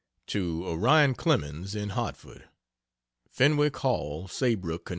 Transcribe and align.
To 0.29 0.65
Orion 0.65 1.13
Clemens, 1.13 1.75
in 1.75 1.89
Hartford: 1.89 2.49
FENWICK 3.29 3.77
HALL, 3.77 4.27
SAYBROOK, 4.27 4.85
CONN. 4.85 4.89